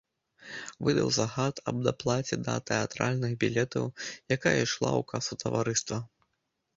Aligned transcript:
Выдаў 0.85 1.09
загад 1.17 1.59
аб 1.71 1.83
даплаце 1.87 2.39
да 2.47 2.55
тэатральных 2.69 3.31
білетаў, 3.43 3.85
якая 4.37 4.55
ішла 4.63 4.91
ў 5.01 5.07
касу 5.13 5.33
таварыства. 5.45 6.01